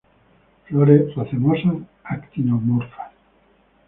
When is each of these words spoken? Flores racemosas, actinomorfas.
Flores 0.65 1.15
racemosas, 1.15 1.83
actinomorfas. 2.03 3.11